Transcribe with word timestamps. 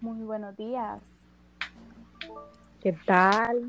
Muy 0.00 0.22
buenos 0.24 0.56
días. 0.56 1.00
¿Qué 2.82 2.92
tal? 3.06 3.62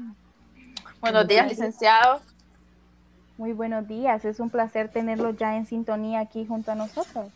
Buenos 0.99 1.27
días, 1.27 1.47
licenciado. 1.47 2.19
Muy 3.37 3.53
buenos 3.53 3.87
días. 3.87 4.25
Es 4.25 4.39
un 4.39 4.49
placer 4.49 4.89
tenerlo 4.89 5.31
ya 5.31 5.55
en 5.55 5.65
sintonía 5.65 6.19
aquí 6.19 6.45
junto 6.45 6.71
a 6.71 6.75
nosotros. 6.75 7.31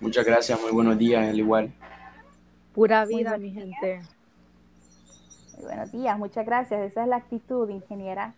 Muchas 0.00 0.24
gracias, 0.24 0.60
muy 0.60 0.70
buenos 0.70 0.96
días, 0.96 1.28
al 1.28 1.38
igual. 1.38 1.72
Pura 2.74 3.04
vida, 3.04 3.36
mi 3.36 3.50
gente. 3.50 4.00
Muy 5.56 5.64
buenos 5.64 5.92
días, 5.92 6.18
muchas 6.18 6.46
gracias. 6.46 6.80
Esa 6.82 7.02
es 7.02 7.08
la 7.08 7.16
actitud, 7.16 7.68
ingeniera. 7.68 8.34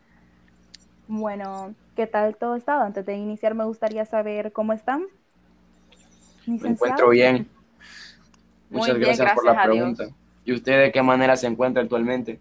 Bueno, 1.08 1.74
¿qué 1.94 2.06
tal 2.06 2.36
todo 2.36 2.56
estado? 2.56 2.82
Antes 2.82 3.04
de 3.04 3.14
iniciar, 3.14 3.54
me 3.54 3.64
gustaría 3.64 4.04
saber 4.06 4.52
cómo 4.52 4.72
están. 4.72 5.04
Me 6.46 6.68
encuentro 6.68 7.10
bien. 7.10 7.48
Muchas 8.70 8.98
gracias, 8.98 9.32
por 9.34 9.44
la 9.44 9.62
pregunta. 9.62 10.04
¿Y 10.44 10.52
usted 10.52 10.80
de 10.80 10.92
qué 10.92 11.02
manera 11.02 11.36
se 11.36 11.46
encuentra 11.46 11.82
actualmente? 11.82 12.40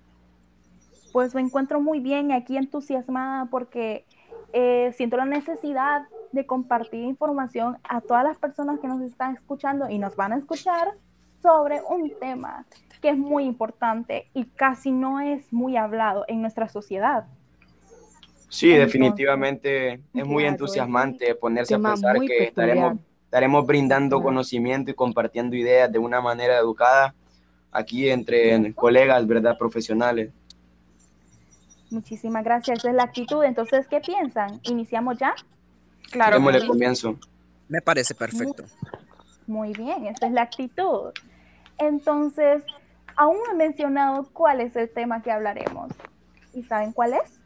Pues 1.11 1.35
me 1.35 1.41
encuentro 1.41 1.81
muy 1.81 1.99
bien, 1.99 2.31
aquí 2.31 2.57
entusiasmada 2.57 3.47
porque 3.51 4.05
eh, 4.53 4.93
siento 4.95 5.17
la 5.17 5.25
necesidad 5.25 6.03
de 6.31 6.45
compartir 6.45 7.03
información 7.03 7.77
a 7.83 8.01
todas 8.01 8.23
las 8.23 8.37
personas 8.37 8.79
que 8.79 8.87
nos 8.87 9.01
están 9.01 9.35
escuchando 9.35 9.89
y 9.89 9.97
nos 9.97 10.15
van 10.15 10.31
a 10.31 10.37
escuchar 10.37 10.93
sobre 11.41 11.81
un 11.89 12.13
tema 12.19 12.65
que 13.01 13.09
es 13.09 13.17
muy 13.17 13.43
importante 13.43 14.29
y 14.33 14.45
casi 14.45 14.91
no 14.91 15.19
es 15.19 15.51
muy 15.51 15.75
hablado 15.75 16.23
en 16.27 16.41
nuestra 16.41 16.69
sociedad. 16.69 17.25
Sí, 18.47 18.69
definitivamente 18.69 20.01
es 20.13 20.25
muy 20.25 20.45
entusiasmante 20.45 21.33
ponerse 21.35 21.75
a 21.75 21.79
pensar 21.79 22.19
que 22.19 22.43
estaremos, 22.45 22.99
estaremos 23.31 23.65
brindando 23.65 24.21
conocimiento 24.21 24.91
y 24.91 24.93
compartiendo 24.93 25.55
ideas 25.55 25.89
de 25.89 25.97
una 25.97 26.19
manera 26.19 26.57
educada 26.57 27.15
aquí 27.71 28.09
entre 28.09 28.73
colegas, 28.73 29.25
¿verdad? 29.25 29.57
Profesionales. 29.57 30.33
Muchísimas 31.89 32.43
gracias, 32.43 32.79
esa 32.79 32.89
es 32.89 32.95
la 32.95 33.03
actitud. 33.03 33.41
Entonces, 33.45 33.87
¿qué 33.87 34.01
piensan? 34.01 34.59
¿Iniciamos 34.63 35.17
ya? 35.17 35.33
Claro. 36.11 36.35
Démosle 36.35 36.67
comienzo. 36.67 37.15
Me 37.69 37.81
parece 37.81 38.13
perfecto. 38.13 38.65
Muy 39.47 39.71
bien, 39.71 40.07
esa 40.07 40.25
es 40.25 40.33
la 40.33 40.41
actitud. 40.41 41.13
Entonces, 41.77 42.63
aún 43.15 43.37
no 43.47 43.53
he 43.53 43.55
mencionado 43.55 44.27
cuál 44.33 44.59
es 44.59 44.75
el 44.75 44.89
tema 44.89 45.23
que 45.23 45.31
hablaremos. 45.31 45.89
¿Y 46.53 46.63
saben 46.63 46.91
cuál 46.91 47.13
es? 47.13 47.39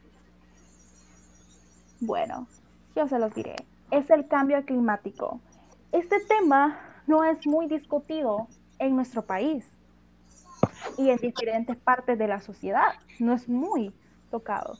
Bueno, 2.00 2.48
yo 2.96 3.06
se 3.06 3.20
los 3.20 3.32
diré. 3.36 3.54
Es 3.92 4.10
el 4.10 4.26
cambio 4.26 4.64
climático. 4.64 5.40
Este 5.92 6.20
tema 6.20 6.78
no 7.06 7.24
es 7.24 7.46
muy 7.46 7.66
discutido 7.66 8.48
en 8.78 8.96
nuestro 8.96 9.22
país 9.22 9.64
y 10.98 11.10
en 11.10 11.16
diferentes 11.18 11.76
partes 11.76 12.18
de 12.18 12.28
la 12.28 12.40
sociedad. 12.40 12.94
No 13.18 13.32
es 13.32 13.48
muy 13.48 13.94
tocado. 14.30 14.74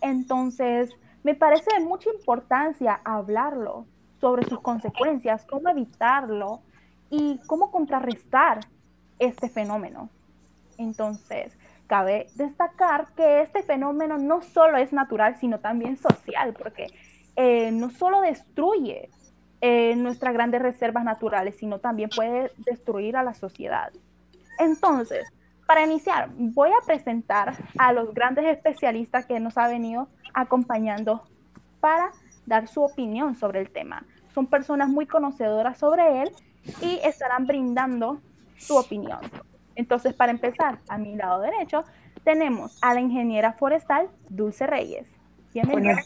Entonces, 0.00 0.90
me 1.22 1.34
parece 1.34 1.70
de 1.74 1.84
mucha 1.84 2.10
importancia 2.10 3.00
hablarlo 3.04 3.86
sobre 4.20 4.44
sus 4.44 4.60
consecuencias, 4.60 5.44
cómo 5.46 5.68
evitarlo 5.68 6.60
y 7.10 7.40
cómo 7.46 7.70
contrarrestar 7.70 8.60
este 9.18 9.48
fenómeno. 9.48 10.10
Entonces, 10.78 11.56
cabe 11.86 12.26
destacar 12.34 13.12
que 13.14 13.42
este 13.42 13.62
fenómeno 13.62 14.18
no 14.18 14.42
solo 14.42 14.78
es 14.78 14.92
natural, 14.92 15.36
sino 15.38 15.60
también 15.60 15.96
social, 15.96 16.54
porque 16.54 16.86
eh, 17.36 17.70
no 17.70 17.90
solo 17.90 18.20
destruye 18.20 19.10
eh, 19.62 19.94
nuestras 19.96 20.34
grandes 20.34 20.60
reservas 20.60 21.04
naturales, 21.04 21.56
sino 21.56 21.78
también 21.78 22.10
puede 22.14 22.50
destruir 22.58 23.16
a 23.16 23.22
la 23.22 23.32
sociedad. 23.32 23.92
Entonces, 24.58 25.32
para 25.66 25.84
iniciar, 25.84 26.30
voy 26.36 26.70
a 26.70 26.84
presentar 26.84 27.54
a 27.78 27.92
los 27.92 28.12
grandes 28.12 28.44
especialistas 28.46 29.24
que 29.24 29.38
nos 29.38 29.56
ha 29.56 29.68
venido 29.68 30.08
acompañando 30.34 31.22
para 31.78 32.10
dar 32.44 32.66
su 32.66 32.82
opinión 32.82 33.36
sobre 33.36 33.60
el 33.60 33.70
tema. 33.70 34.04
Son 34.34 34.48
personas 34.48 34.88
muy 34.88 35.06
conocedoras 35.06 35.78
sobre 35.78 36.22
él 36.22 36.32
y 36.80 36.98
estarán 37.04 37.46
brindando 37.46 38.20
su 38.58 38.76
opinión. 38.76 39.20
Entonces, 39.76 40.12
para 40.12 40.32
empezar, 40.32 40.80
a 40.88 40.98
mi 40.98 41.14
lado 41.14 41.40
derecho 41.40 41.84
tenemos 42.24 42.78
a 42.82 42.94
la 42.94 43.00
ingeniera 43.00 43.52
forestal 43.52 44.08
Dulce 44.28 44.66
Reyes. 44.66 45.06
Bienvenida. 45.54 46.02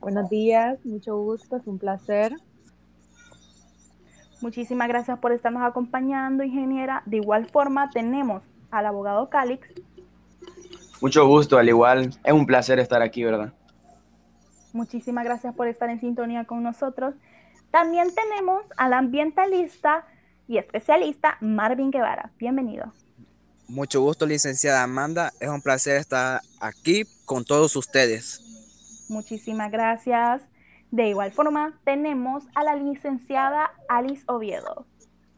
Buenos, 0.00 0.28
días, 0.28 0.84
mucho 0.84 1.16
gusto, 1.16 1.56
es 1.56 1.66
un 1.66 1.78
placer. 1.78 2.32
Muchísimas 4.40 4.88
gracias 4.88 5.18
por 5.18 5.32
estarnos 5.32 5.62
acompañando, 5.62 6.44
ingeniera. 6.44 7.02
De 7.06 7.16
igual 7.16 7.46
forma, 7.46 7.90
tenemos 7.90 8.42
al 8.70 8.86
abogado 8.86 9.30
Calix. 9.30 9.68
Mucho 11.00 11.26
gusto, 11.26 11.58
al 11.58 11.68
igual. 11.68 12.10
Es 12.24 12.32
un 12.32 12.46
placer 12.46 12.78
estar 12.78 13.02
aquí, 13.02 13.24
¿verdad? 13.24 13.52
Muchísimas 14.72 15.24
gracias 15.24 15.54
por 15.54 15.68
estar 15.68 15.88
en 15.88 16.00
sintonía 16.00 16.44
con 16.44 16.62
nosotros. 16.62 17.14
También 17.70 18.08
tenemos 18.14 18.64
al 18.76 18.92
ambientalista 18.92 20.06
y 20.48 20.58
especialista 20.58 21.38
Marvin 21.40 21.90
Guevara. 21.90 22.30
Bienvenido. 22.38 22.92
Mucho 23.68 24.00
gusto, 24.00 24.26
licenciada 24.26 24.82
Amanda. 24.82 25.32
Es 25.40 25.48
un 25.48 25.60
placer 25.60 25.96
estar 25.96 26.40
aquí 26.60 27.04
con 27.24 27.44
todos 27.44 27.74
ustedes. 27.74 28.42
Muchísimas 29.08 29.70
gracias. 29.72 30.42
De 30.96 31.10
igual 31.10 31.30
forma, 31.30 31.78
tenemos 31.84 32.44
a 32.54 32.64
la 32.64 32.74
licenciada 32.74 33.70
Alice 33.86 34.24
Oviedo. 34.28 34.86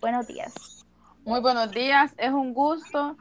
Buenos 0.00 0.28
días. 0.28 0.86
Muy 1.24 1.40
buenos 1.40 1.72
días. 1.72 2.14
Es 2.16 2.30
un 2.30 2.54
gusto 2.54 3.16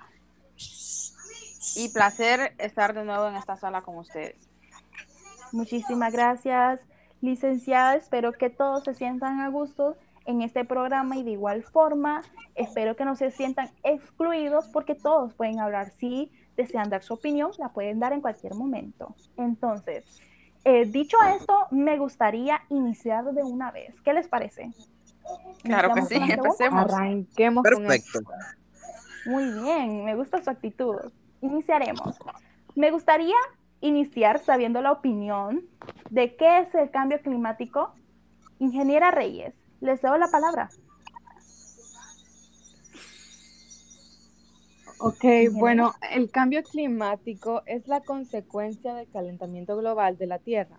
y 1.76 1.90
placer 1.90 2.54
estar 2.60 2.94
de 2.94 3.04
nuevo 3.06 3.28
en 3.28 3.38
esta 3.38 3.56
sala 3.56 3.82
con 3.82 3.98
ustedes. 3.98 4.36
Muchísimas 5.52 6.14
gracias, 6.14 6.80
licenciada. 7.22 7.96
Espero 7.96 8.34
que 8.34 8.52
todos 8.52 8.84
se 8.84 8.94
sientan 8.94 9.40
a 9.40 9.50
gusto 9.50 9.98
en 10.28 10.44
este 10.44 10.64
programa 10.64 11.18
y 11.18 11.24
de 11.24 11.32
igual 11.32 11.64
forma 11.64 12.22
espero 12.54 12.96
que 12.96 13.04
no 13.04 13.16
se 13.16 13.32
sientan 13.32 13.72
excluidos 13.82 14.68
porque 14.68 14.94
todos 14.94 15.34
pueden 15.34 15.60
hablar. 15.60 15.90
Si 15.90 16.32
desean 16.56 16.92
dar 16.92 17.02
su 17.02 17.16
opinión, 17.16 17.50
la 17.58 17.70
pueden 17.70 18.00
dar 18.00 18.14
en 18.14 18.22
cualquier 18.22 18.54
momento. 18.54 19.16
Entonces, 19.38 20.22
eh, 20.68 20.86
dicho 20.86 21.16
esto, 21.34 21.68
me 21.72 21.98
gustaría 21.98 22.62
iniciar 22.68 23.24
de 23.24 23.42
una 23.42 23.72
vez. 23.72 23.96
¿Qué 24.02 24.12
les 24.12 24.28
parece? 24.28 24.70
Claro 25.64 25.94
que 25.94 26.02
sí, 26.02 26.16
empecemos. 26.16 26.92
Arranquemos 26.94 27.64
Perfecto. 27.64 28.20
Muy 29.26 29.50
bien, 29.62 30.04
me 30.04 30.14
gusta 30.16 30.44
su 30.44 30.50
actitud. 30.50 30.98
Iniciaremos. 31.40 32.18
Me 32.76 32.92
gustaría 32.92 33.38
iniciar 33.80 34.40
sabiendo 34.40 34.82
la 34.82 34.92
opinión 34.92 35.64
de 36.10 36.36
qué 36.36 36.60
es 36.60 36.76
el 36.76 36.92
cambio 36.92 37.22
climático. 37.22 37.94
Ingeniera 38.60 39.10
Reyes, 39.12 39.54
les 39.80 40.02
doy 40.02 40.20
la 40.20 40.28
palabra. 40.28 40.70
Ok, 45.00 45.26
bueno, 45.52 45.94
el 46.12 46.32
cambio 46.32 46.64
climático 46.64 47.62
es 47.68 47.88
la 47.88 48.02
consecuencia 48.02 48.96
del 48.96 49.08
calentamiento 49.10 49.78
global 49.78 50.18
de 50.18 50.26
la 50.26 50.40
Tierra. 50.40 50.78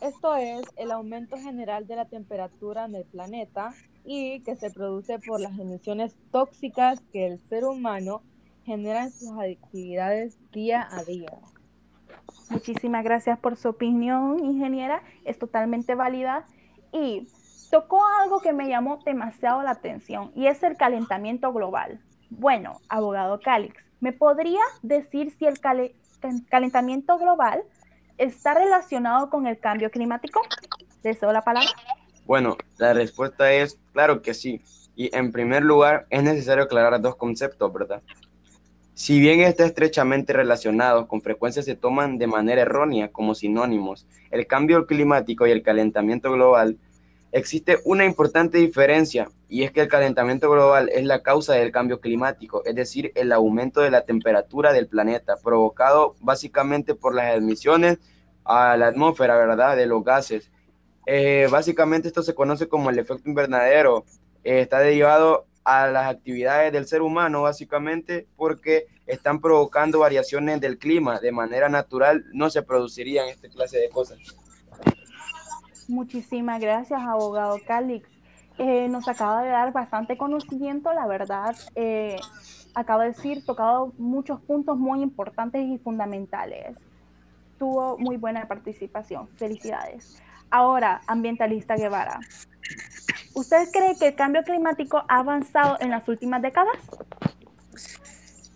Esto 0.00 0.34
es 0.34 0.62
el 0.76 0.90
aumento 0.90 1.36
general 1.36 1.86
de 1.86 1.94
la 1.94 2.06
temperatura 2.06 2.86
en 2.86 2.96
el 2.96 3.04
planeta 3.04 3.74
y 4.04 4.40
que 4.40 4.56
se 4.56 4.72
produce 4.72 5.20
por 5.20 5.40
las 5.40 5.56
emisiones 5.56 6.16
tóxicas 6.32 7.00
que 7.12 7.26
el 7.26 7.38
ser 7.48 7.64
humano 7.64 8.22
genera 8.64 9.04
en 9.04 9.12
sus 9.12 9.30
actividades 9.38 10.36
día 10.50 10.88
a 10.90 11.04
día. 11.04 11.30
Muchísimas 12.50 13.04
gracias 13.04 13.38
por 13.38 13.56
su 13.56 13.68
opinión, 13.68 14.44
ingeniera. 14.44 15.04
Es 15.24 15.38
totalmente 15.38 15.94
válida. 15.94 16.44
Y 16.92 17.28
tocó 17.70 18.04
algo 18.20 18.40
que 18.40 18.52
me 18.52 18.68
llamó 18.68 18.98
demasiado 19.04 19.62
la 19.62 19.70
atención 19.70 20.32
y 20.34 20.46
es 20.46 20.62
el 20.64 20.76
calentamiento 20.76 21.52
global. 21.52 22.00
Bueno, 22.38 22.80
abogado 22.88 23.40
Calix, 23.40 23.76
¿me 24.00 24.12
podría 24.12 24.60
decir 24.82 25.30
si 25.38 25.44
el 25.44 25.60
calentamiento 26.48 27.18
global 27.18 27.62
está 28.16 28.54
relacionado 28.54 29.28
con 29.28 29.46
el 29.46 29.58
cambio 29.58 29.90
climático? 29.90 30.40
¿Deseo 31.02 31.30
la 31.30 31.42
palabra? 31.42 31.68
Bueno, 32.24 32.56
la 32.78 32.94
respuesta 32.94 33.52
es 33.52 33.78
claro 33.92 34.22
que 34.22 34.32
sí. 34.32 34.62
Y 34.96 35.14
en 35.14 35.30
primer 35.30 35.62
lugar, 35.62 36.06
es 36.08 36.22
necesario 36.22 36.64
aclarar 36.64 36.98
dos 37.02 37.16
conceptos, 37.16 37.70
¿verdad? 37.72 38.02
Si 38.94 39.20
bien 39.20 39.40
está 39.40 39.66
estrechamente 39.66 40.32
relacionado, 40.32 41.08
con 41.08 41.20
frecuencia 41.20 41.62
se 41.62 41.74
toman 41.74 42.16
de 42.16 42.28
manera 42.28 42.62
errónea 42.62 43.12
como 43.12 43.34
sinónimos. 43.34 44.06
El 44.30 44.46
cambio 44.46 44.86
climático 44.86 45.46
y 45.46 45.50
el 45.50 45.62
calentamiento 45.62 46.32
global 46.32 46.78
Existe 47.32 47.78
una 47.84 48.04
importante 48.04 48.58
diferencia 48.58 49.30
y 49.48 49.62
es 49.62 49.72
que 49.72 49.80
el 49.80 49.88
calentamiento 49.88 50.50
global 50.50 50.90
es 50.90 51.04
la 51.04 51.22
causa 51.22 51.54
del 51.54 51.72
cambio 51.72 51.98
climático, 51.98 52.62
es 52.66 52.74
decir, 52.74 53.10
el 53.14 53.32
aumento 53.32 53.80
de 53.80 53.90
la 53.90 54.04
temperatura 54.04 54.74
del 54.74 54.86
planeta, 54.86 55.36
provocado 55.42 56.14
básicamente 56.20 56.94
por 56.94 57.14
las 57.14 57.34
emisiones 57.34 57.98
a 58.44 58.76
la 58.76 58.88
atmósfera, 58.88 59.36
¿verdad?, 59.38 59.76
de 59.76 59.86
los 59.86 60.04
gases. 60.04 60.50
Eh, 61.06 61.48
básicamente 61.50 62.08
esto 62.08 62.22
se 62.22 62.34
conoce 62.34 62.68
como 62.68 62.90
el 62.90 62.98
efecto 62.98 63.28
invernadero 63.28 64.04
eh, 64.44 64.60
está 64.60 64.80
derivado 64.80 65.46
a 65.64 65.86
las 65.86 66.10
actividades 66.10 66.70
del 66.72 66.86
ser 66.86 67.00
humano, 67.00 67.42
básicamente, 67.42 68.26
porque 68.36 68.88
están 69.06 69.40
provocando 69.40 70.00
variaciones 70.00 70.60
del 70.60 70.78
clima. 70.78 71.18
De 71.18 71.32
manera 71.32 71.70
natural 71.70 72.24
no 72.32 72.50
se 72.50 72.62
producirían 72.62 73.28
este 73.28 73.48
clase 73.48 73.78
de 73.78 73.88
cosas. 73.88 74.18
Muchísimas 75.88 76.60
gracias, 76.60 77.00
abogado 77.00 77.58
Calix. 77.66 78.08
Eh, 78.58 78.88
nos 78.88 79.08
acaba 79.08 79.42
de 79.42 79.50
dar 79.50 79.72
bastante 79.72 80.16
conocimiento, 80.16 80.92
la 80.92 81.06
verdad. 81.06 81.56
Eh, 81.74 82.16
acaba 82.74 83.04
de 83.04 83.10
decir, 83.10 83.44
tocado 83.44 83.92
muchos 83.98 84.40
puntos 84.40 84.78
muy 84.78 85.02
importantes 85.02 85.62
y 85.62 85.78
fundamentales. 85.78 86.76
Tuvo 87.58 87.98
muy 87.98 88.16
buena 88.16 88.46
participación. 88.46 89.28
Felicidades. 89.36 90.22
Ahora, 90.50 91.00
ambientalista 91.06 91.76
Guevara. 91.76 92.20
¿Usted 93.34 93.68
cree 93.72 93.96
que 93.96 94.08
el 94.08 94.14
cambio 94.14 94.42
climático 94.42 95.02
ha 95.08 95.20
avanzado 95.20 95.78
en 95.80 95.90
las 95.90 96.06
últimas 96.06 96.42
décadas? 96.42 96.76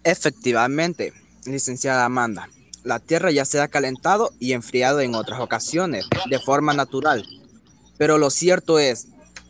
Efectivamente, 0.04 1.12
licenciada 1.46 2.04
Amanda. 2.04 2.48
La 2.86 3.00
Tierra 3.00 3.32
ya 3.32 3.44
se 3.44 3.60
ha 3.60 3.66
calentado 3.66 4.32
y 4.38 4.52
enfriado 4.52 5.00
en 5.00 5.16
otras 5.16 5.40
ocasiones, 5.40 6.06
de 6.30 6.38
forma 6.38 6.72
natural. 6.72 7.26
Pero 7.98 8.16
lo 8.16 8.30
cierto 8.30 8.78
es 8.78 9.08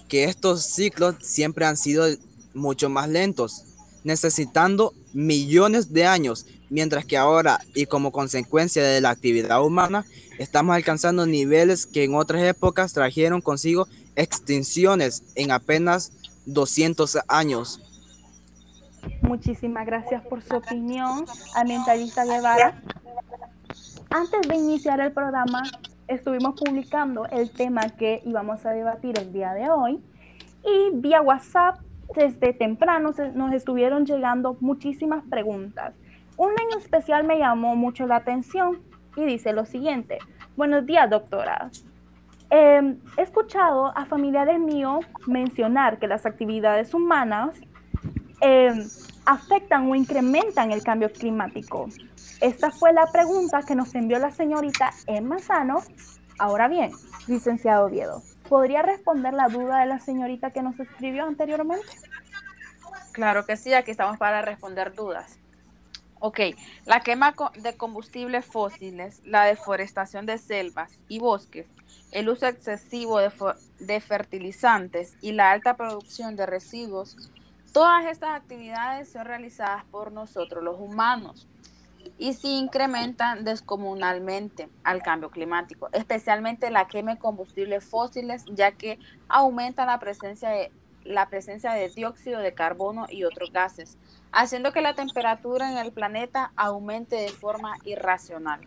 que 0.09 0.25
estos 0.25 0.65
ciclos 0.65 1.17
siempre 1.21 1.67
han 1.67 1.77
sido 1.77 2.07
mucho 2.55 2.89
más 2.89 3.11
lentos, 3.11 3.65
necesitando 4.05 4.95
millones 5.13 5.93
de 5.93 6.07
años, 6.07 6.47
mientras 6.71 7.05
que 7.05 7.19
ahora 7.19 7.61
y 7.75 7.85
como 7.85 8.11
consecuencia 8.11 8.83
de 8.83 9.03
la 9.03 9.11
actividad 9.11 9.63
humana, 9.63 10.07
estamos 10.39 10.75
alcanzando 10.75 11.27
niveles 11.27 11.85
que 11.85 12.05
en 12.05 12.15
otras 12.15 12.43
épocas 12.43 12.95
trajeron 12.95 13.43
consigo 13.43 13.87
extinciones 14.15 15.25
en 15.35 15.51
apenas 15.51 16.11
200 16.47 17.19
años. 17.29 17.83
Muchísimas 19.21 19.85
gracias 19.85 20.25
por 20.27 20.43
su 20.43 20.57
opinión, 20.57 21.27
ambientalista 21.55 22.25
Guevara. 22.25 22.83
Antes 24.17 24.49
de 24.49 24.57
iniciar 24.57 24.99
el 25.01 25.13
programa, 25.13 25.63
estuvimos 26.09 26.59
publicando 26.59 27.27
el 27.27 27.51
tema 27.51 27.83
que 27.99 28.23
íbamos 28.25 28.65
a 28.65 28.71
debatir 28.71 29.19
el 29.19 29.31
día 29.31 29.53
de 29.53 29.69
hoy 29.69 30.03
y 30.65 30.91
vía 30.95 31.21
WhatsApp 31.21 31.81
desde 32.15 32.55
temprano 32.55 33.11
nos 33.35 33.53
estuvieron 33.53 34.07
llegando 34.07 34.57
muchísimas 34.61 35.23
preguntas. 35.29 35.93
Una 36.39 36.55
en 36.55 36.79
especial 36.79 37.25
me 37.25 37.39
llamó 37.39 37.77
mucho 37.77 38.07
la 38.07 38.17
atención 38.17 38.79
y 39.17 39.27
dice 39.27 39.53
lo 39.53 39.67
siguiente. 39.67 40.17
Buenos 40.57 40.87
días, 40.87 41.11
doctora. 41.11 41.69
Em, 42.49 42.99
he 43.19 43.23
escuchado 43.23 43.93
a 43.95 44.07
familiares 44.07 44.59
míos 44.59 45.05
mencionar 45.27 45.99
que 45.99 46.07
las 46.07 46.25
actividades 46.25 46.95
humanas 46.95 47.61
em, 48.41 48.83
afectan 49.27 49.91
o 49.91 49.95
incrementan 49.95 50.73
el 50.73 50.83
cambio 50.83 51.13
climático. 51.13 51.89
Esta 52.41 52.71
fue 52.71 52.93
la 52.93 53.07
pregunta 53.13 53.63
que 53.63 53.75
nos 53.75 53.95
envió 53.95 54.19
la 54.19 54.31
señorita 54.31 54.93
Emma 55.07 55.39
Sano. 55.39 55.83
Ahora 56.39 56.69
bien, 56.69 56.93
licenciado 57.27 57.87
Oviedo, 57.87 58.23
¿podría 58.49 58.83
responder 58.83 59.35
la 59.35 59.49
duda 59.49 59.81
de 59.81 59.87
la 59.87 60.01
señorita 60.01 60.51
que 60.51 60.63
nos 60.63 60.79
escribió 60.79 61.25
anteriormente? 61.25 61.87
Claro 63.13 63.47
que 63.47 63.57
sí, 63.57 63.73
aquí 63.75 63.91
estamos 63.91 64.19
para 64.19 64.43
responder 64.43 64.95
dudas. 64.95 65.39
Ok, 66.19 66.41
la 66.85 67.01
quema 67.01 67.35
de 67.57 67.77
combustibles 67.77 68.45
fósiles, 68.45 69.21
la 69.25 69.45
deforestación 69.45 70.25
de 70.25 70.39
selvas 70.39 70.99
y 71.09 71.19
bosques, 71.19 71.67
el 72.11 72.29
uso 72.29 72.47
excesivo 72.47 73.19
de, 73.19 73.31
de 73.81 74.01
fertilizantes 74.01 75.17
y 75.21 75.33
la 75.33 75.51
alta 75.51 75.77
producción 75.77 76.37
de 76.37 76.47
residuos, 76.47 77.31
todas 77.77 78.07
estas 78.07 78.31
actividades 78.31 79.13
son 79.13 79.27
realizadas 79.27 79.85
por 79.91 80.11
nosotros 80.11 80.65
los 80.65 80.81
humanos 80.81 81.47
y 82.17 82.33
se 82.33 82.49
incrementan 82.49 83.45
descomunalmente 83.45 84.71
al 84.83 85.03
cambio 85.03 85.29
climático, 85.29 85.91
especialmente 85.93 86.71
la 86.71 86.87
quema 86.87 87.13
de 87.13 87.19
combustibles 87.19 87.85
fósiles, 87.85 88.47
ya 88.47 88.73
que 88.73 88.99
aumenta 89.29 89.85
la 89.85 89.99
presencia 89.99 90.49
de, 90.49 90.73
la 91.05 91.29
presencia 91.29 91.73
de 91.73 91.91
dióxido 91.91 92.41
de 92.41 92.55
carbono 92.55 93.09
y 93.11 93.25
otros 93.25 93.53
gases, 93.53 93.99
haciendo 94.33 94.73
que 94.73 94.81
la 94.81 94.95
temperatura 94.95 95.71
en 95.71 95.77
el 95.77 95.93
planeta 95.93 96.53
aumente 96.57 97.17
de 97.17 97.29
forma 97.29 97.75
irracional. 97.85 98.63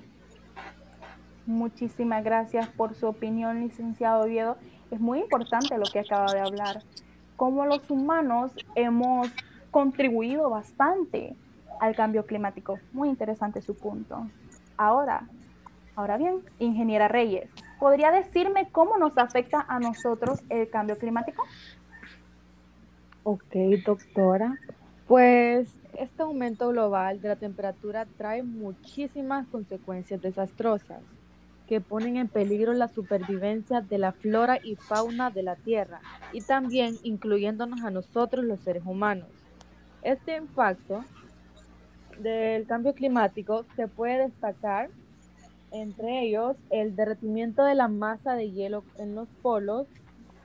Muchísimas 1.47 2.23
gracias 2.23 2.67
por 2.67 2.93
su 2.93 3.07
opinión, 3.07 3.59
licenciado 3.59 4.21
Oviedo. 4.21 4.57
Es 4.91 4.99
muy 4.99 5.17
importante 5.17 5.79
lo 5.79 5.85
que 5.91 6.01
acaba 6.01 6.31
de 6.31 6.41
hablar. 6.41 6.83
Como 7.39 7.65
los 7.65 7.89
humanos 7.89 8.51
hemos 8.75 9.29
contribuido 9.71 10.49
bastante 10.49 11.37
al 11.79 11.95
cambio 11.95 12.25
climático. 12.25 12.79
Muy 12.91 13.07
interesante 13.07 13.61
su 13.61 13.77
punto. 13.77 14.27
Ahora, 14.75 15.25
ahora 15.95 16.17
bien, 16.17 16.41
ingeniera 16.59 17.07
Reyes, 17.07 17.49
¿podría 17.79 18.11
decirme 18.11 18.67
cómo 18.73 18.97
nos 18.97 19.17
afecta 19.17 19.65
a 19.69 19.79
nosotros 19.79 20.41
el 20.49 20.69
cambio 20.69 20.97
climático? 20.97 21.45
Ok, 23.23 23.55
doctora. 23.85 24.57
Pues 25.07 25.73
este 25.97 26.23
aumento 26.23 26.67
global 26.67 27.21
de 27.21 27.29
la 27.29 27.35
temperatura 27.37 28.05
trae 28.17 28.43
muchísimas 28.43 29.47
consecuencias 29.47 30.21
desastrosas 30.21 30.99
que 31.69 31.81
ponen 31.81 32.17
en 32.17 32.27
peligro 32.27 32.73
la 32.73 32.87
supervivencia 32.87 33.79
de 33.81 33.99
la 33.99 34.11
flora 34.11 34.57
y 34.63 34.75
fauna 34.75 35.29
de 35.29 35.43
la 35.43 35.55
Tierra 35.55 36.01
y 36.33 36.41
también 36.41 36.97
incluyéndonos 37.03 37.83
a 37.83 37.91
nosotros 37.91 38.43
los 38.43 38.59
seres 38.61 38.81
humanos. 38.87 39.27
Este 40.01 40.35
impacto 40.35 41.05
del 42.19 42.65
cambio 42.65 42.95
climático 42.95 43.65
se 43.75 43.87
puede 43.87 44.29
destacar 44.29 44.89
entre 45.71 46.23
ellos 46.23 46.57
el 46.71 46.95
derretimiento 46.95 47.63
de 47.63 47.75
la 47.75 47.87
masa 47.87 48.33
de 48.33 48.49
hielo 48.49 48.83
en 48.97 49.13
los 49.13 49.27
polos, 49.43 49.85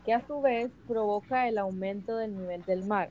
que 0.05 0.13
a 0.13 0.27
su 0.27 0.43
vez 0.43 0.71
provoca 0.87 1.49
el 1.49 1.57
aumento 1.57 2.19
del 2.19 2.37
nivel 2.37 2.63
del 2.65 2.85
mar, 2.85 3.09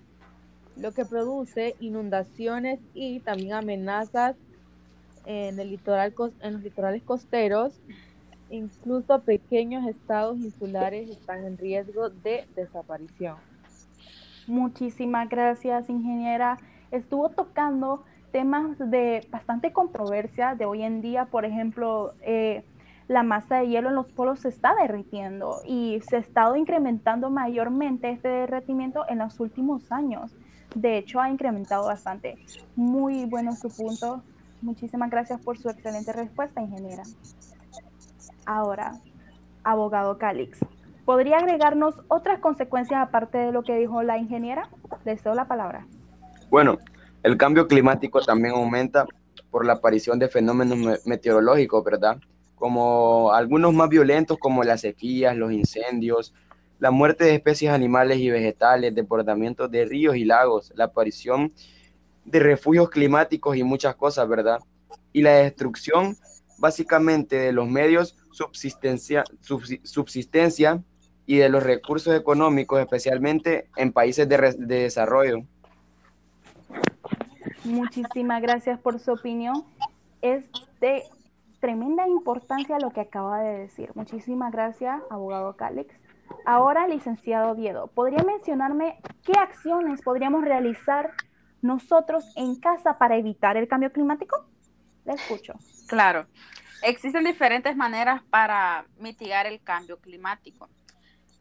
lo 0.77 0.91
que 0.91 1.03
produce 1.03 1.75
inundaciones 1.79 2.79
y 2.93 3.21
también 3.21 3.53
amenazas 3.53 4.35
en, 5.25 5.59
el 5.59 5.69
litoral, 5.69 6.13
en 6.41 6.53
los 6.53 6.63
litorales 6.63 7.03
costeros. 7.03 7.79
Incluso 8.49 9.21
pequeños 9.21 9.87
estados 9.87 10.37
insulares 10.37 11.09
están 11.09 11.43
en 11.43 11.57
riesgo 11.57 12.09
de 12.09 12.45
desaparición. 12.55 13.37
Muchísimas 14.47 15.29
gracias, 15.29 15.89
ingeniera. 15.89 16.59
Estuvo 16.91 17.29
tocando 17.29 18.03
temas 18.31 18.77
de 18.77 19.25
bastante 19.31 19.71
controversia 19.71 20.55
de 20.55 20.65
hoy 20.65 20.83
en 20.83 21.01
día, 21.01 21.25
por 21.25 21.45
ejemplo, 21.45 22.13
eh, 22.21 22.63
la 23.07 23.23
masa 23.23 23.57
de 23.57 23.67
hielo 23.67 23.89
en 23.89 23.95
los 23.95 24.07
polos 24.07 24.39
se 24.39 24.49
está 24.49 24.75
derritiendo 24.75 25.57
y 25.65 26.01
se 26.07 26.17
ha 26.17 26.19
estado 26.19 26.55
incrementando 26.55 27.29
mayormente 27.29 28.09
este 28.09 28.27
derretimiento 28.27 29.05
en 29.09 29.19
los 29.19 29.39
últimos 29.39 29.91
años. 29.91 30.35
De 30.73 30.97
hecho, 30.97 31.19
ha 31.19 31.29
incrementado 31.29 31.85
bastante. 31.85 32.37
Muy 32.75 33.25
bueno 33.25 33.53
su 33.53 33.69
punto. 33.69 34.23
Muchísimas 34.63 35.11
gracias 35.11 35.41
por 35.41 35.57
su 35.57 35.69
excelente 35.69 36.13
respuesta, 36.13 36.61
ingeniera. 36.61 37.03
Ahora, 38.45 38.93
abogado 39.65 40.17
Calix, 40.17 40.57
¿podría 41.03 41.39
agregarnos 41.39 41.95
otras 42.07 42.39
consecuencias 42.39 43.01
aparte 43.01 43.37
de 43.37 43.51
lo 43.51 43.63
que 43.63 43.75
dijo 43.75 44.03
la 44.03 44.17
ingeniera? 44.17 44.69
Le 45.03 45.17
cedo 45.17 45.35
la 45.35 45.49
palabra. 45.49 45.85
Bueno, 46.49 46.79
el 47.23 47.35
cambio 47.35 47.67
climático 47.67 48.21
también 48.21 48.53
aumenta 48.55 49.05
por 49.51 49.65
la 49.65 49.73
aparición 49.73 50.17
de 50.17 50.29
fenómenos 50.29 51.05
meteorológicos, 51.05 51.83
¿verdad? 51.83 52.21
Como 52.55 53.33
algunos 53.33 53.73
más 53.73 53.89
violentos 53.89 54.37
como 54.37 54.63
las 54.63 54.79
sequías, 54.79 55.35
los 55.35 55.51
incendios, 55.51 56.33
la 56.79 56.89
muerte 56.89 57.25
de 57.25 57.35
especies 57.35 57.71
animales 57.71 58.19
y 58.19 58.29
vegetales, 58.29 58.95
desbordamientos 58.95 59.69
de 59.69 59.83
ríos 59.83 60.15
y 60.15 60.23
lagos, 60.23 60.71
la 60.75 60.85
aparición 60.85 61.51
de 62.25 62.39
refugios 62.39 62.89
climáticos 62.89 63.55
y 63.57 63.63
muchas 63.63 63.95
cosas, 63.95 64.27
¿verdad? 64.27 64.59
Y 65.11 65.21
la 65.21 65.31
destrucción 65.31 66.15
básicamente 66.57 67.35
de 67.37 67.51
los 67.51 67.67
medios 67.67 68.15
subsistencia, 68.31 69.23
subsistencia 69.83 70.81
y 71.25 71.37
de 71.37 71.49
los 71.49 71.63
recursos 71.63 72.15
económicos, 72.15 72.79
especialmente 72.79 73.69
en 73.77 73.93
países 73.93 74.27
de, 74.27 74.55
de 74.57 74.79
desarrollo. 74.79 75.43
Muchísimas 77.63 78.41
gracias 78.41 78.79
por 78.79 78.99
su 78.99 79.13
opinión. 79.13 79.63
Es 80.21 80.45
de 80.81 81.03
tremenda 81.59 82.07
importancia 82.07 82.77
lo 82.79 82.89
que 82.91 83.01
acaba 83.01 83.41
de 83.41 83.59
decir. 83.59 83.91
Muchísimas 83.95 84.51
gracias, 84.51 85.01
abogado 85.09 85.55
Calix. 85.55 85.95
Ahora, 86.45 86.87
licenciado 86.87 87.51
Oviedo, 87.51 87.87
¿podría 87.87 88.23
mencionarme 88.23 88.97
qué 89.23 89.33
acciones 89.39 90.01
podríamos 90.01 90.43
realizar 90.43 91.11
nosotros 91.63 92.31
en 92.35 92.55
casa 92.59 92.97
para 92.97 93.17
evitar 93.17 93.57
el 93.57 93.67
cambio 93.67 93.91
climático? 93.91 94.45
Le 95.05 95.13
escucho. 95.13 95.53
Claro. 95.87 96.27
Existen 96.83 97.23
diferentes 97.23 97.75
maneras 97.75 98.21
para 98.29 98.85
mitigar 98.99 99.45
el 99.47 99.61
cambio 99.61 99.99
climático. 99.99 100.69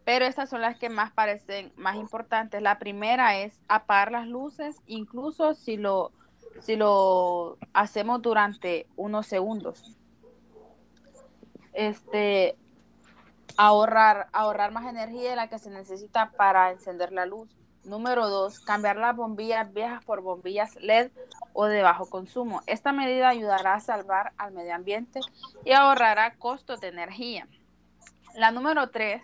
pero 0.05 0.25
estas 0.25 0.49
son 0.50 0.61
las 0.61 0.76
que 0.79 0.88
más 0.88 1.12
parecen 1.12 1.73
más 1.76 1.97
importantes. 1.97 2.61
La 2.61 2.79
primera 2.79 3.38
es 3.38 3.61
apagar 3.69 4.11
las 4.11 4.26
luces, 4.26 4.76
incluso 4.87 5.55
si 5.55 5.76
lo, 5.76 6.11
si 6.61 6.75
lo 6.75 7.57
hacemos 7.73 8.21
durante 8.21 8.88
unos 8.97 9.26
segundos. 9.26 9.97
Este, 11.73 12.57
ahorrar, 13.57 14.29
ahorrar 14.33 14.73
más 14.73 14.87
energía 14.87 15.31
de 15.31 15.37
la 15.37 15.49
que 15.49 15.61
se 15.61 15.71
necesita 15.71 16.33
para 16.33 16.73
encender 16.73 17.12
la 17.12 17.26
luz. 17.26 17.57
Número 17.85 18.29
dos, 18.29 18.61
cambiar 18.61 18.97
las 18.97 19.17
bombillas 19.17 19.73
viejas 19.73 20.05
por 20.05 20.21
bombillas 20.21 20.77
LED 20.77 21.11
o 21.53 21.65
de 21.65 21.83
bajo 21.83 22.09
consumo. 22.09 22.62
Esta 22.67 22.93
medida 22.93 23.29
ayudará 23.29 23.75
a 23.75 23.81
salvar 23.81 24.33
al 24.37 24.53
medio 24.53 24.75
ambiente 24.75 25.19
y 25.65 25.73
ahorrará 25.73 26.35
costos 26.37 26.81
de 26.81 26.89
energía. 26.89 27.49
La 28.35 28.53
número 28.53 28.91
tres 28.91 29.23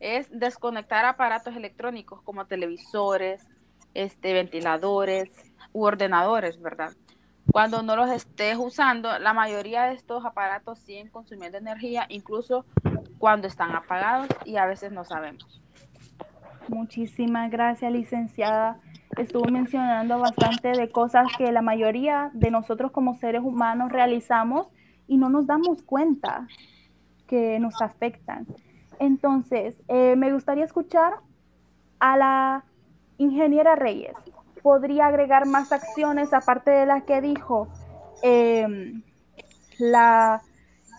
es 0.00 0.28
desconectar 0.30 1.04
aparatos 1.04 1.54
electrónicos 1.54 2.20
como 2.22 2.46
televisores, 2.46 3.46
este, 3.94 4.32
ventiladores 4.32 5.30
u 5.72 5.84
ordenadores, 5.84 6.60
¿verdad? 6.60 6.92
Cuando 7.52 7.82
no 7.82 7.94
los 7.94 8.10
estés 8.10 8.56
usando, 8.58 9.18
la 9.20 9.32
mayoría 9.32 9.84
de 9.84 9.94
estos 9.94 10.24
aparatos 10.24 10.80
siguen 10.80 11.08
consumiendo 11.08 11.56
energía, 11.56 12.06
incluso 12.08 12.66
cuando 13.18 13.46
están 13.46 13.74
apagados 13.74 14.28
y 14.44 14.56
a 14.56 14.66
veces 14.66 14.90
no 14.90 15.04
sabemos. 15.04 15.62
Muchísimas 16.68 17.50
gracias, 17.50 17.92
licenciada. 17.92 18.78
Estuvo 19.16 19.46
mencionando 19.50 20.18
bastante 20.18 20.72
de 20.72 20.90
cosas 20.90 21.26
que 21.38 21.52
la 21.52 21.62
mayoría 21.62 22.30
de 22.34 22.50
nosotros 22.50 22.90
como 22.90 23.14
seres 23.14 23.42
humanos 23.42 23.92
realizamos 23.92 24.66
y 25.06 25.16
no 25.16 25.28
nos 25.28 25.46
damos 25.46 25.82
cuenta 25.82 26.48
que 27.26 27.58
nos 27.60 27.80
afectan. 27.80 28.46
Entonces, 28.98 29.76
eh, 29.88 30.16
me 30.16 30.32
gustaría 30.32 30.64
escuchar 30.64 31.14
a 31.98 32.16
la 32.16 32.64
ingeniera 33.18 33.76
Reyes. 33.76 34.14
¿Podría 34.62 35.06
agregar 35.06 35.46
más 35.46 35.70
acciones 35.72 36.32
aparte 36.32 36.70
de 36.70 36.86
las 36.86 37.04
que 37.04 37.20
dijo 37.20 37.68
em, 38.22 39.02
la 39.78 40.42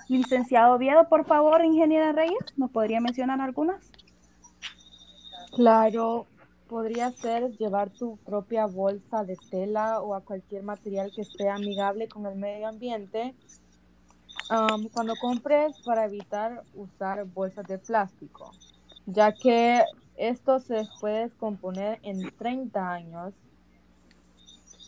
licenciada 0.07 0.74
Oviedo? 0.74 1.09
Por 1.09 1.25
favor, 1.25 1.63
ingeniera 1.65 2.13
Reyes, 2.13 2.38
¿nos 2.55 2.71
podría 2.71 3.01
mencionar 3.01 3.41
algunas? 3.41 3.91
Claro, 5.57 6.27
podría 6.67 7.11
ser 7.13 7.49
llevar 7.57 7.89
tu 7.89 8.17
propia 8.17 8.67
bolsa 8.67 9.23
de 9.23 9.35
tela 9.49 10.01
o 10.01 10.13
a 10.13 10.21
cualquier 10.21 10.61
material 10.61 11.11
que 11.15 11.21
esté 11.23 11.49
amigable 11.49 12.07
con 12.07 12.27
el 12.27 12.35
medio 12.35 12.67
ambiente. 12.67 13.33
cuando 14.93 15.15
compres 15.19 15.75
para 15.83 16.05
evitar 16.05 16.61
usar 16.75 17.25
bolsas 17.25 17.65
de 17.65 17.79
plástico, 17.79 18.51
ya 19.07 19.31
que 19.31 19.81
esto 20.15 20.59
se 20.59 20.87
puede 21.01 21.21
descomponer 21.29 21.97
en 22.03 22.31
30 22.37 22.91
años. 22.91 23.33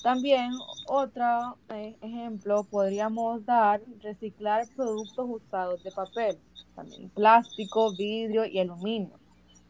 También 0.03 0.51
otro 0.87 1.57
eh, 1.69 1.97
ejemplo 2.01 2.63
podríamos 2.65 3.43
dar 3.43 3.81
reciclar 4.03 4.67
productos 4.75 5.25
usados 5.27 5.81
de 5.81 5.89
papel, 5.89 6.37
también 6.75 7.09
plástico, 7.09 7.91
vidrio 7.97 8.45
y 8.45 8.59
aluminio 8.59 9.17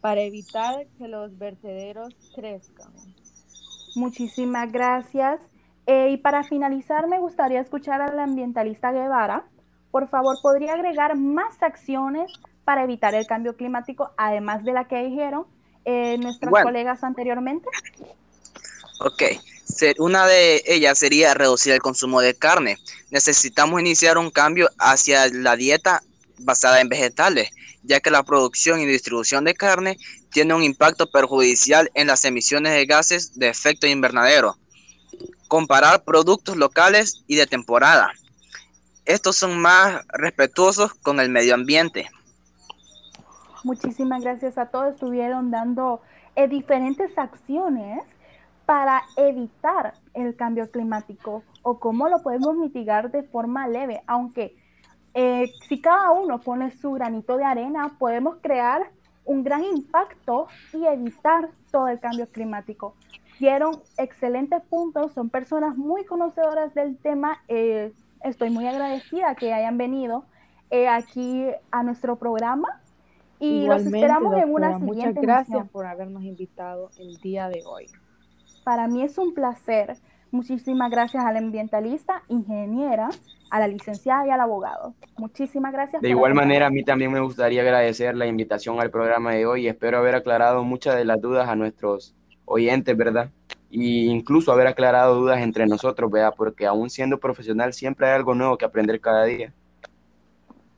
para 0.01 0.21
evitar 0.21 0.87
que 0.97 1.07
los 1.07 1.37
vertederos 1.37 2.15
crezcan. 2.35 2.91
Muchísimas 3.95 4.71
gracias. 4.71 5.39
Eh, 5.85 6.11
y 6.11 6.17
para 6.17 6.43
finalizar, 6.43 7.07
me 7.07 7.19
gustaría 7.19 7.59
escuchar 7.59 8.01
al 8.01 8.19
ambientalista 8.19 8.91
Guevara. 8.91 9.45
Por 9.91 10.07
favor, 10.09 10.37
¿podría 10.41 10.73
agregar 10.73 11.15
más 11.15 11.61
acciones 11.61 12.31
para 12.63 12.83
evitar 12.83 13.15
el 13.15 13.25
cambio 13.25 13.55
climático, 13.55 14.11
además 14.15 14.63
de 14.63 14.73
la 14.73 14.87
que 14.87 15.03
dijeron 15.03 15.47
eh, 15.85 16.17
nuestros 16.19 16.53
colegas 16.61 17.03
anteriormente? 17.03 17.67
Ok, 18.99 19.23
una 19.97 20.27
de 20.27 20.61
ellas 20.65 20.99
sería 20.99 21.33
reducir 21.33 21.73
el 21.73 21.79
consumo 21.79 22.21
de 22.21 22.35
carne. 22.35 22.77
Necesitamos 23.09 23.79
iniciar 23.79 24.17
un 24.17 24.29
cambio 24.29 24.69
hacia 24.77 25.27
la 25.31 25.55
dieta 25.55 26.03
basada 26.39 26.81
en 26.81 26.89
vegetales, 26.89 27.49
ya 27.83 27.99
que 27.99 28.11
la 28.11 28.23
producción 28.23 28.79
y 28.79 28.85
distribución 28.85 29.43
de 29.45 29.53
carne 29.53 29.97
tiene 30.31 30.53
un 30.53 30.63
impacto 30.63 31.09
perjudicial 31.09 31.89
en 31.93 32.07
las 32.07 32.25
emisiones 32.25 32.73
de 32.73 32.85
gases 32.85 33.37
de 33.37 33.49
efecto 33.49 33.87
invernadero. 33.87 34.57
Comparar 35.47 36.03
productos 36.03 36.57
locales 36.57 37.23
y 37.27 37.35
de 37.35 37.47
temporada. 37.47 38.11
Estos 39.05 39.37
son 39.37 39.59
más 39.59 40.05
respetuosos 40.09 40.93
con 40.93 41.19
el 41.19 41.29
medio 41.29 41.55
ambiente. 41.55 42.09
Muchísimas 43.63 44.21
gracias 44.21 44.57
a 44.57 44.67
todos. 44.67 44.93
Estuvieron 44.93 45.51
dando 45.51 46.01
eh, 46.35 46.47
diferentes 46.47 47.17
acciones 47.17 48.03
para 48.65 49.01
evitar 49.17 49.95
el 50.13 50.35
cambio 50.35 50.69
climático 50.69 51.43
o 51.63 51.79
cómo 51.79 52.07
lo 52.07 52.21
podemos 52.21 52.55
mitigar 52.55 53.09
de 53.09 53.23
forma 53.23 53.67
leve, 53.67 54.03
aunque 54.05 54.55
eh, 55.13 55.51
si 55.67 55.81
cada 55.81 56.11
uno 56.11 56.39
pone 56.39 56.71
su 56.71 56.91
granito 56.91 57.37
de 57.37 57.43
arena, 57.43 57.95
podemos 57.97 58.37
crear 58.41 58.91
un 59.25 59.43
gran 59.43 59.63
impacto 59.63 60.47
y 60.73 60.85
evitar 60.85 61.49
todo 61.71 61.87
el 61.87 61.99
cambio 61.99 62.27
climático. 62.27 62.95
Dieron 63.39 63.79
excelentes 63.97 64.61
puntos, 64.63 65.13
son 65.13 65.29
personas 65.29 65.77
muy 65.77 66.03
conocedoras 66.05 66.73
del 66.73 66.97
tema. 66.97 67.41
Eh, 67.47 67.93
estoy 68.23 68.49
muy 68.49 68.67
agradecida 68.67 69.35
que 69.35 69.53
hayan 69.53 69.77
venido 69.77 70.25
eh, 70.71 70.87
aquí 70.87 71.45
a 71.71 71.83
nuestro 71.83 72.17
programa 72.17 72.81
y 73.39 73.65
los 73.65 73.85
esperamos 73.85 74.35
en 74.35 74.53
una 74.53 74.77
siguiente 74.77 75.21
Muchas 75.21 75.21
gracias 75.21 75.69
por 75.69 75.85
habernos 75.85 76.23
invitado 76.23 76.89
el 76.97 77.17
día 77.17 77.47
de 77.47 77.63
hoy. 77.65 77.87
Para 78.65 78.87
mí 78.87 79.01
es 79.01 79.17
un 79.17 79.33
placer. 79.33 79.97
Muchísimas 80.31 80.91
gracias 80.91 81.23
a 81.23 81.31
la 81.31 81.39
ambientalista, 81.39 82.23
ingeniera, 82.27 83.09
a 83.49 83.59
la 83.59 83.67
licenciada 83.67 84.27
y 84.27 84.29
al 84.29 84.39
abogado. 84.39 84.93
Muchísimas 85.17 85.73
gracias. 85.73 86.01
De 86.01 86.09
igual 86.09 86.33
manera, 86.33 86.67
a 86.67 86.69
mí 86.69 86.83
también 86.83 87.11
me 87.11 87.19
gustaría 87.19 87.61
agradecer 87.61 88.15
la 88.15 88.27
invitación 88.27 88.79
al 88.79 88.91
programa 88.91 89.33
de 89.33 89.45
hoy 89.45 89.65
y 89.65 89.67
espero 89.67 89.97
haber 89.97 90.15
aclarado 90.15 90.63
muchas 90.63 90.95
de 90.95 91.05
las 91.05 91.21
dudas 91.21 91.47
a 91.49 91.55
nuestros 91.55 92.15
oyentes, 92.45 92.95
¿verdad? 92.95 93.29
Y 93.69 94.07
incluso 94.09 94.51
haber 94.51 94.67
aclarado 94.67 95.15
dudas 95.15 95.39
entre 95.41 95.65
nosotros, 95.67 96.09
¿verdad? 96.11 96.33
Porque 96.35 96.65
aún 96.65 96.89
siendo 96.89 97.19
profesional 97.19 97.73
siempre 97.73 98.07
hay 98.07 98.15
algo 98.15 98.33
nuevo 98.35 98.57
que 98.57 98.65
aprender 98.65 98.99
cada 98.99 99.25
día. 99.25 99.53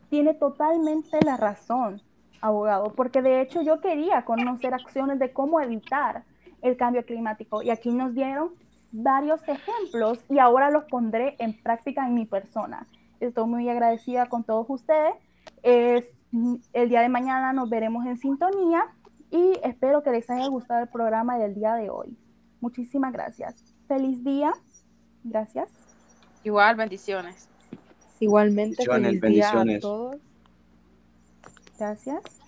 Tiene 0.10 0.34
totalmente 0.34 1.18
la 1.24 1.38
razón, 1.38 2.02
abogado, 2.42 2.94
porque 2.94 3.22
de 3.22 3.42
hecho 3.42 3.62
yo 3.62 3.80
quería 3.80 4.26
conocer 4.26 4.74
acciones 4.74 5.20
de 5.20 5.32
cómo 5.32 5.62
evitar 5.62 6.24
el 6.62 6.76
cambio 6.76 7.06
climático 7.06 7.62
y 7.62 7.70
aquí 7.70 7.92
nos 7.92 8.14
dieron 8.14 8.52
varios 8.92 9.42
ejemplos 9.48 10.20
y 10.30 10.40
ahora 10.40 10.70
los 10.70 10.86
pondré 10.86 11.36
en 11.40 11.62
práctica 11.62 12.06
en 12.06 12.14
mi 12.14 12.26
persona. 12.26 12.88
Estoy 13.20 13.48
muy 13.48 13.70
agradecida 13.70 14.28
con 14.28 14.44
todos 14.44 14.66
ustedes. 14.70 15.14
Es, 15.64 16.06
el 16.74 16.90
día 16.90 17.02
de 17.02 17.10
mañana 17.10 17.54
nos 17.54 17.70
veremos 17.70 18.06
en 18.06 18.18
sintonía 18.18 18.84
y 19.30 19.60
espero 19.64 20.04
que 20.04 20.12
les 20.12 20.30
haya 20.30 20.48
gustado 20.48 20.82
el 20.84 20.90
programa 20.90 21.38
del 21.38 21.54
día 21.54 21.76
de 21.76 21.90
hoy. 21.90 22.18
Muchísimas 22.60 23.14
gracias. 23.14 23.64
Feliz 23.88 24.24
día. 24.24 24.54
Gracias. 25.24 25.70
Igual, 26.44 26.76
bendiciones. 26.76 27.50
Igualmente, 28.20 28.84
feliz 28.86 29.22
día 29.22 29.52
a 29.52 29.80
todos. 29.80 30.18
Gracias. 31.78 32.41